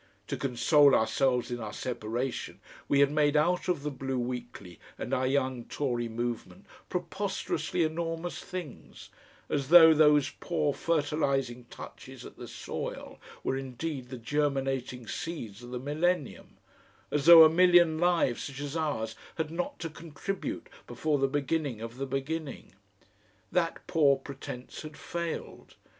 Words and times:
To 0.29 0.35
console 0.35 0.95
ourselves 0.95 1.51
in 1.51 1.59
our 1.59 1.71
separation 1.71 2.59
we 2.87 3.01
had 3.01 3.11
made 3.11 3.37
out 3.37 3.67
of 3.67 3.83
the 3.83 3.91
BLUE 3.91 4.17
WEEKLY 4.17 4.79
and 4.97 5.13
our 5.13 5.27
young 5.27 5.65
Tory 5.65 6.09
movement 6.09 6.65
preposterously 6.89 7.83
enormous 7.83 8.39
things 8.43 9.09
as 9.47 9.69
though 9.69 9.93
those 9.93 10.31
poor 10.39 10.73
fertilising 10.73 11.65
touches 11.69 12.25
at 12.25 12.35
the 12.35 12.47
soil 12.47 13.19
were 13.43 13.55
indeed 13.55 14.09
the 14.09 14.17
germinating 14.17 15.07
seeds 15.07 15.61
of 15.61 15.69
the 15.69 15.77
millennium, 15.77 16.57
as 17.11 17.27
though 17.27 17.43
a 17.43 17.47
million 17.47 17.99
lives 17.99 18.45
such 18.45 18.59
as 18.59 18.75
ours 18.75 19.13
had 19.35 19.51
not 19.51 19.77
to 19.77 19.87
contribute 19.91 20.67
before 20.87 21.19
the 21.19 21.27
beginning 21.27 21.79
of 21.79 21.97
the 21.97 22.07
beginning. 22.07 22.73
That 23.51 23.85
poor 23.85 24.17
pretence 24.17 24.81
had 24.81 24.97
failed. 24.97 25.75